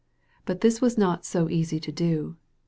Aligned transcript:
But 0.45 0.61
this 0.61 0.81
was 0.81 0.97
not 0.97 1.25
so 1.25 1.47
easy 1.47 1.79
to 1.79 1.91
do. 1.91 2.35